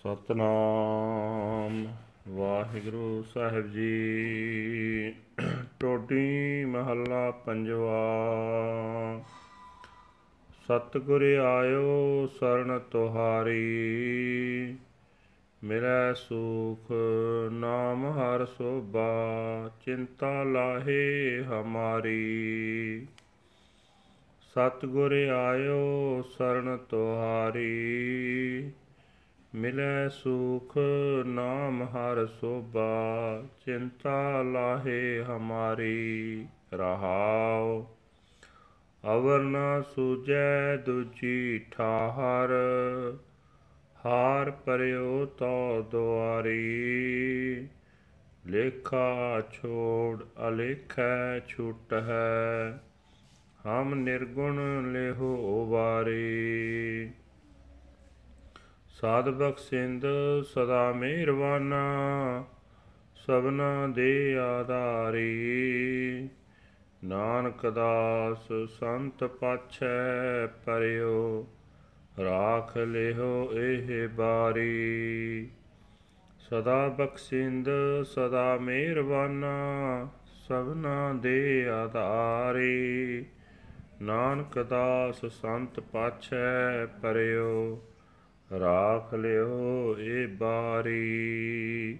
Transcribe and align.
ਸਤਨਾਮ। 0.00 1.86
ਵਾਹਿਗੁਰੂ 2.28 3.24
ਸਾਹਿਬ 3.34 3.72
ਜੀ। 3.72 5.14
ਟੋਡੀ 5.80 6.64
ਮਹੱਲਾ 6.64 7.30
ਪੰਜਵਾ। 7.30 8.10
ਸਤਿਗੁਰ 10.62 11.22
ਆਇਓ 11.38 12.26
ਸਰਣ 12.40 12.78
ਤੁਹਾਰੀ। 12.78 14.76
ਮਿਲੈ 15.64 16.12
ਸੁਖ 16.12 16.92
ਨਾਮ 17.52 18.06
ਹਰ 18.06 18.46
ਸੋਭਾ, 18.46 19.10
ਚਿੰਤਾ 19.84 20.42
ਲਾਹੇ 20.42 21.42
ਹਮਾਰੀ। 21.44 23.06
ਸਤਿਗੁਰ 24.50 25.12
ਆਇਓ 25.28 26.22
ਸਰਣ 26.22 26.76
ਤੁਹਾਰੀ। 26.76 27.90
ਮਿਲੈ 29.54 30.08
ਸੁਖ 30.08 30.78
ਨਾਮ 31.26 31.82
ਹਰ 31.82 32.26
ਸੋਭਾ 32.26 33.42
ਚਿੰਤਾ 33.64 34.42
ਲਾਹੇ 34.42 35.22
ਹਮਾਰੀ 35.22 36.46
ਰਹਾਉ 36.72 37.86
ਅਵਰ 39.04 39.42
ਨ 39.42 39.82
ਸੂਜੈ 39.94 40.76
ਦੁਜੀ 40.76 41.58
ਠਾਹਰ 41.70 42.50
ਹਾਰ 44.04 44.50
ਪਰਿਓ 44.50 45.26
ਤੋ 45.26 45.82
ਦੁਆਰੀ 45.82 47.68
ਲੇਖਾ 48.46 49.42
ਛੋੜ 49.52 50.22
ਅਲੇਖੈ 50.48 51.40
ਛੁਟ 51.48 51.92
ਹੈ 51.92 52.80
ਹਮ 53.66 53.94
ਨਿਰਗੁਣ 53.94 54.60
ਲੇਹੋ 54.92 55.66
ਵਾਰੀ 55.66 57.10
ਸਾਧ 59.00 59.28
ਬਖਸ਼ਿੰਦ 59.28 60.06
ਸਦਾ 60.42 60.92
ਮਿਹਰਵਾਨਾ 60.92 61.84
ਸਭਨਾ 63.16 63.86
ਦੇ 63.86 64.36
ਆਧਾਰੀ। 64.38 66.28
ਨਾਨਕ 67.04 67.70
ਦਾਸ 67.70 68.48
ਸੰਤ 68.78 69.24
ਪਾਛੈ 69.24 70.46
ਪਰਿਓ, 70.46 71.48
ਰਾਖ 72.24 72.76
ਲਿਓ 72.76 73.52
ਇਹ 73.52 74.08
ਬਾਰੀ। 74.08 75.48
ਸਦਾ 76.38 76.88
ਬਖਸ਼ਿੰਦ 76.88 77.68
ਸਦਾ 78.04 78.56
ਮਿਹਰਵਾਨਾ 78.56 80.08
ਸਭਨਾ 80.48 81.12
ਦੇ 81.12 81.68
ਆਧਾਰੀ। 81.68 83.24
ਨਾਨਕ 84.02 84.58
ਦਾਸ 84.58 85.26
ਸੰਤ 85.26 85.80
ਪਾਛੈ 85.80 86.86
ਪਰਿਓ 86.86 87.82
ਰਾਖ 88.58 89.14
ਲਿਓ 89.14 89.96
ਇਹ 89.98 90.28
ਬਾਰੀ। 90.28 91.98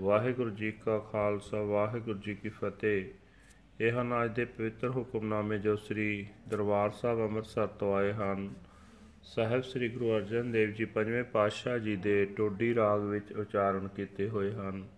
ਵਾਹਿਗੁਰੂ 0.00 0.50
ਜੀ 0.50 0.72
ਕਾ 0.72 0.98
ਖਾਲਸਾ, 0.98 1.62
ਵਾਹਿਗੁਰੂ 1.62 2.18
ਜੀ 2.18 2.34
ਕੀ 2.34 2.48
ਫਤਿਹ। 2.48 3.04
ਇਹ 3.80 3.92
ਹਨ 3.92 4.24
ਅੱਜ 4.24 4.36
ਦੇ 4.36 4.44
ਪਵਿੱਤਰ 4.44 4.90
ਹੁਕਮਨਾਮੇ 4.90 5.58
ਜੋ 5.58 5.76
ਸ੍ਰੀ 5.76 6.26
ਦਰਬਾਰ 6.48 6.90
ਸਾਹਿਬ 6.90 7.20
ਅੰਮ੍ਰਿਤਸਰ 7.20 7.66
ਤੋਂ 7.66 7.94
ਆਏ 7.94 8.12
ਹਨ, 8.12 8.54
ਸਾਹਿਬ 9.22 9.60
ਸ੍ਰੀ 9.60 9.88
ਗੁਰੂ 9.88 10.16
ਅਰਜਨ 10.16 10.52
ਦੇਵ 10.52 10.70
ਜੀ 10.70 10.84
ਪੰਜਵੇਂ 10.84 11.24
ਪਾਤਸ਼ਾਹ 11.24 11.78
ਜੀ 11.78 11.96
ਦੇ 11.96 12.24
ਟੋਡੀ 12.24 12.74
ਰਾਗ 12.74 13.02
ਵਿੱਚ 13.02 13.32
ਉਚਾਰਨ 13.32 13.88
ਕੀਤੇ 13.88 14.28
ਹੋਏ 14.28 14.52
ਹਨ। 14.52 14.88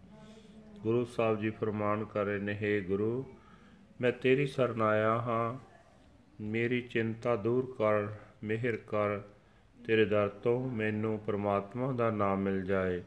ਗੁਰੂ 0.83 1.05
ਸਾਹਿਬ 1.05 1.41
ਜੀ 1.41 1.51
ਫਰਮਾਨ 1.51 2.05
ਕਰ 2.05 2.25
ਰਹੇ 2.25 2.39
ਨੇ 2.39 2.59
हे 2.65 2.89
ਗੁਰੂ, 2.89 3.25
ਮੈਂ 4.01 4.13
ਤੇਰੀ 4.13 4.47
ਸ਼ਰਨ 4.47 4.83
ਆਇਆ 4.83 5.13
ਹਾਂ। 5.13 5.59
ਮੇਰੀ 6.43 6.81
ਚਿੰਤਾ 6.83 7.37
ਦੂਰ 7.37 7.75
ਕਰ, 7.79 8.07
ਮਿਹਰ 8.45 8.77
ਕਰ। 8.77 9.36
ਤੇਰੇ 9.85 10.05
ਦਰ 10.05 10.29
ਤੋਂ 10.29 10.71
ਮੈਨੂੰ 10.71 11.19
ਪਰਮਾਤਮਾ 11.19 11.93
ਦਾ 11.93 12.11
ਨਾਮ 12.11 12.39
ਮਿਲ 12.39 12.65
ਜਾਏ। 12.65 13.03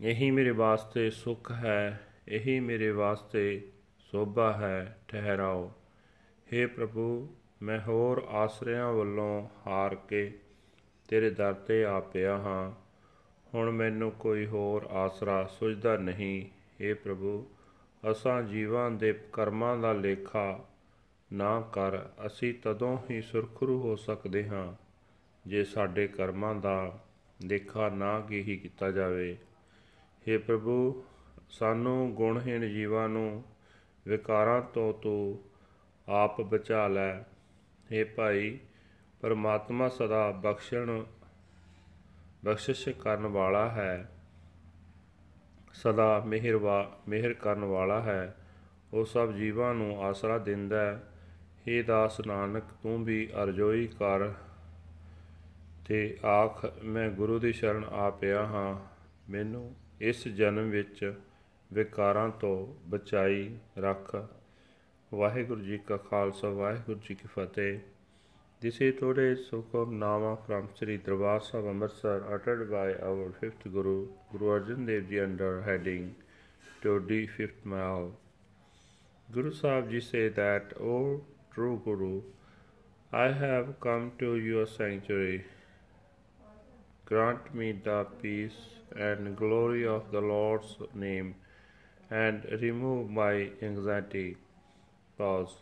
ਇਹੀ 0.00 0.30
ਮੇਰੇ 0.30 0.50
ਵਾਸਤੇ 0.50 1.10
ਸੁਖ 1.10 1.52
ਹੈ, 1.52 2.06
ਇਹੀ 2.28 2.60
ਮੇਰੇ 2.60 2.90
ਵਾਸਤੇ 2.90 3.72
ਸੋਭਾ 3.98 4.52
ਹੈ, 4.52 4.98
ਠਹਿਰਾਓ। 5.08 5.72
हे 6.46 6.68
ਪ੍ਰਭੂ, 6.68 7.36
ਮੈਂ 7.62 7.80
ਹੋਰ 7.80 8.26
ਆਸਰਿਆਂ 8.30 8.92
ਵੱਲੋਂ 8.92 9.48
ਹਾਰ 9.66 9.94
ਕੇ 9.94 10.38
ਤੇਰੇ 11.08 11.30
ਦਰ 11.30 11.52
ਤੇ 11.52 11.84
ਆ 11.84 12.00
ਪਿਆ 12.00 12.36
ਹਾਂ। 12.36 12.72
ਹੁਣ 13.54 13.70
ਮੈਨੂੰ 13.70 14.10
ਕੋਈ 14.10 14.46
ਹੋਰ 14.46 14.84
ਆਸਰਾ 14.84 15.44
ਸੁਝਦਾ 15.44 15.96
ਨਹੀਂ। 15.96 16.46
हे 16.84 16.98
ਪ੍ਰਭੂ, 17.04 17.46
ਅਸਾਂ 18.10 18.42
ਜੀਵਾਂ 18.42 18.90
ਦੇ 18.90 19.20
ਕਰਮਾਂ 19.32 19.76
ਦਾ 19.76 19.92
ਲੇਖਾ 19.92 20.64
ਨਾ 21.32 21.60
ਕਰ, 21.60 21.98
ਅਸੀਂ 22.26 22.54
ਤਦੋਂ 22.62 22.98
ਹੀ 23.10 23.22
ਸੁਰਖਰੂ 23.22 23.80
ਹੋ 23.80 23.96
ਸਕਦੇ 23.96 24.48
ਹਾਂ, 24.48 24.74
ਜੇ 25.46 25.64
ਸਾਡੇ 25.64 26.08
ਕਰਮਾਂ 26.08 26.54
ਦਾ 26.54 26.98
ਦੇਖਾ 27.46 27.88
ਨਾ 27.88 28.20
ਕੀ 28.20 28.42
ਹੀ 28.42 28.56
ਕੀਤਾ 28.56 28.90
ਜਾਵੇ। 28.90 29.36
हे 30.28 30.42
ਪ੍ਰਭੂ, 30.42 31.04
ਸਾਨੂੰ 31.50 32.14
ਗੁਣਹੀਣ 32.14 32.68
ਜੀਵਾਂ 32.68 33.08
ਨੂੰ 33.08 33.44
ਵਿਕਾਰਾਂ 34.06 34.62
ਤੋਂ 34.62 34.94
ਤੂੰ 34.94 35.42
ਆਪ 36.08 36.40
ਬਚਾ 36.40 36.88
ਲੈ। 36.88 37.20
हे 37.20 38.08
ਭਾਈ, 38.16 38.58
ਪਰਮਾਤਮਾ 39.20 39.88
ਸਦਾ 39.88 40.30
ਬਖਸ਼ਣ, 40.30 41.04
ਬਖਸ਼ਿਸ਼ 42.44 42.88
ਕਰਨ 42.88 43.26
ਵਾਲਾ 43.26 43.68
ਹੈ। 43.68 44.10
ਸਦਾ 45.72 46.22
ਮਿਹਰਵਾ, 46.26 46.98
ਮਿਹਰ 47.08 47.32
ਕਰਨ 47.32 47.64
ਵਾਲਾ 47.64 48.02
ਹੈ। 48.02 48.36
ਉਹ 48.94 49.04
ਸਭ 49.04 49.32
ਜੀਵਾਂ 49.32 49.74
ਨੂੰ 49.74 50.04
ਆਸਰਾ 50.04 50.38
ਦਿੰਦਾ 50.38 50.80
ਹੈ। 50.80 51.02
हे 51.68 51.84
ਦਾਸ 51.86 52.20
ਨਾਨਕ 52.26 52.64
ਤੂੰ 52.82 53.04
ਵੀ 53.04 53.28
ਅਰਜ਼ੋਈ 53.42 53.86
ਕਰ 53.86 54.32
ਤੇ 55.88 56.18
ਆਖ 56.24 56.64
ਮੈਂ 56.84 57.08
ਗੁਰੂ 57.10 57.38
ਦੀ 57.38 57.52
ਸ਼ਰਨ 57.52 57.84
ਆ 57.84 58.08
ਪਿਆ 58.10 58.44
ਹਾਂ 58.46 58.76
ਮੈਨੂੰ 59.30 59.74
ਇਸ 60.00 60.28
ਜਨਮ 60.28 60.70
ਵਿੱਚ 60.70 61.12
ਵਿਕਾਰਾਂ 61.72 62.28
ਤੋਂ 62.30 62.66
ਬਚਾਈ 62.90 63.50
ਰੱਖ 63.78 64.14
ਵਾਹਿਗੁਰੂ 65.12 65.60
ਜੀ 65.60 65.78
ਕਾ 65.78 65.96
ਖਾਲਸਾ 65.96 66.48
ਵਾਹਿਗੁਰੂ 66.48 66.98
ਜੀ 67.08 67.14
ਕੀ 67.14 67.28
ਫਤਿਹ 67.34 67.78
This 68.62 68.80
is 68.80 68.94
today's 68.98 69.50
Hukamnama 69.50 70.30
from 70.44 70.68
Sri 70.74 70.98
Darbar 70.98 71.40
Sahib 71.40 71.66
Amritsar 71.66 72.14
uttered 72.34 72.68
by 72.70 72.92
our 73.08 73.32
fifth 73.40 73.62
Guru, 73.72 74.08
Guru 74.32 74.46
Arjan 74.46 74.84
Dev 74.84 75.08
Ji 75.08 75.20
under 75.20 75.62
heading 75.62 76.16
Todi 76.82 77.28
Fifth 77.28 77.64
Mahal. 77.64 78.10
Guru 79.28 79.52
Sahib 79.52 79.90
Ji 79.90 80.00
say 80.00 80.28
that, 80.30 80.74
O 80.80 81.20
true 81.52 81.80
Guru, 81.84 82.22
I 83.12 83.32
have 83.32 83.80
come 83.80 84.12
to 84.18 84.36
your 84.36 84.66
sanctuary. 84.66 85.44
Grant 87.04 87.54
me 87.54 87.72
the 87.72 88.06
peace 88.22 88.58
and 88.94 89.36
glory 89.36 89.86
of 89.86 90.10
the 90.12 90.20
Lord's 90.20 90.76
name 90.94 91.34
and 92.10 92.44
remove 92.60 93.10
my 93.10 93.50
anxiety. 93.62 94.36
Pause. 95.16 95.56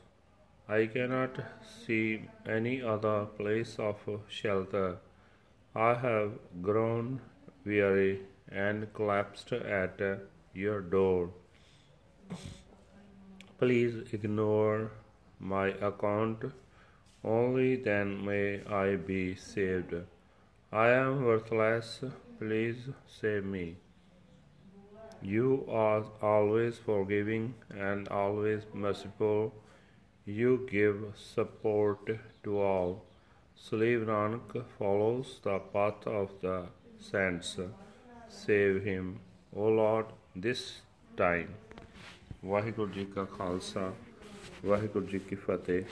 I 0.69 0.87
cannot 0.87 1.39
see 1.87 2.29
any 2.45 2.83
other 2.83 3.27
place 3.27 3.77
of 3.79 3.97
shelter. 4.29 4.99
I 5.75 5.95
have 5.95 6.33
grown 6.63 7.21
weary 7.65 8.23
and 8.51 8.93
collapsed 8.93 9.53
at 9.53 10.01
your 10.53 10.81
door. 10.81 11.31
Please 13.59 14.13
ignore 14.13 14.91
my 15.40 15.68
account, 15.90 16.44
only 17.24 17.76
then 17.76 18.26
may 18.26 18.64
I 18.66 18.96
be 18.96 19.36
saved. 19.36 19.94
I 20.72 20.90
am 20.90 21.26
worthless, 21.26 22.04
please 22.40 22.90
save 23.08 23.46
me. 23.46 23.78
You 25.22 25.66
are 25.70 26.04
always 26.22 26.78
forgiving 26.78 27.54
and 27.70 28.08
always 28.08 28.64
merciful. 28.74 29.54
You 30.26 30.68
give 30.72 31.04
support 31.16 32.10
to 32.44 32.60
all. 32.60 33.06
Slave 33.56 34.02
Nanak 34.02 34.64
follows 34.78 35.40
the 35.44 35.60
path 35.60 36.08
of 36.08 36.32
the 36.42 36.68
saints. 37.00 37.60
Save 38.28 38.84
him, 38.84 39.20
O 39.56 39.68
Lord, 39.68 40.06
this 40.36 40.82
time. 41.18 41.50
Waheguru 42.46 42.92
ji 42.92 43.06
ਕਾ 43.06 43.24
ਖਾਲਸਾ 43.38 43.94
ਵਾਹਿਗੁਰੂ 44.67 45.07
ਜੀ 45.07 45.19
ਕੀ 45.19 45.37
ਫਤਿਹ। 45.37 45.83